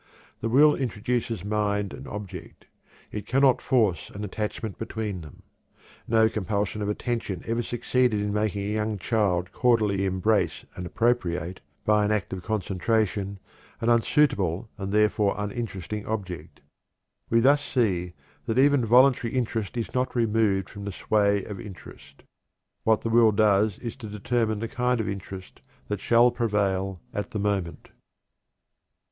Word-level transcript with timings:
The 0.39 0.49
will 0.49 0.73
introduces 0.73 1.45
mind 1.45 1.93
and 1.93 2.07
object; 2.07 2.65
it 3.11 3.27
cannot 3.27 3.61
force 3.61 4.09
an 4.09 4.23
attachment 4.23 4.79
between 4.79 5.21
them. 5.21 5.43
No 6.07 6.27
compulsion 6.27 6.81
of 6.81 6.89
attention 6.89 7.43
ever 7.45 7.61
succeeded 7.61 8.19
in 8.19 8.33
making 8.33 8.63
a 8.63 8.73
young 8.73 8.97
child 8.97 9.51
cordially 9.51 10.05
embrace 10.07 10.65
and 10.73 10.87
appropriate, 10.87 11.61
by 11.85 12.03
an 12.03 12.11
act 12.11 12.33
of 12.33 12.41
concentration, 12.41 13.37
an 13.79 13.89
unsuitable 13.89 14.67
and 14.75 14.91
therefore 14.91 15.35
uninteresting 15.37 16.03
object. 16.07 16.61
We 17.29 17.39
thus 17.39 17.63
see 17.63 18.13
that 18.47 18.57
even 18.57 18.83
voluntary 18.83 19.35
interest 19.35 19.77
is 19.77 19.93
not 19.93 20.15
removed 20.15 20.67
from 20.67 20.83
the 20.83 20.91
sway 20.91 21.43
of 21.43 21.59
interest. 21.59 22.23
What 22.85 23.01
the 23.01 23.09
will 23.11 23.31
does 23.31 23.77
is 23.77 23.95
to 23.97 24.07
determine 24.07 24.61
the 24.61 24.67
kind 24.67 24.99
of 24.99 25.07
interest 25.07 25.61
that 25.89 25.99
shall 25.99 26.31
prevail 26.31 26.99
at 27.13 27.29
the 27.29 27.39
moment." 27.39 27.89